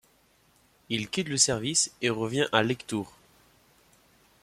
Il 0.89 1.11
quitte 1.11 1.29
le 1.29 1.37
service 1.37 1.91
et 2.01 2.09
revient 2.09 2.47
à 2.51 2.63
Lectoure. 2.63 3.13